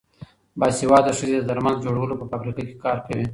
باسواده 0.59 1.11
ښځې 1.19 1.35
د 1.39 1.43
درمل 1.49 1.75
جوړولو 1.85 2.19
په 2.19 2.25
فابریکو 2.31 2.63
کې 2.67 2.75
کار 2.83 2.97
کوي. 3.07 3.25